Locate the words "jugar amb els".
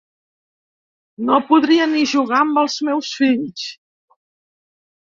2.15-2.81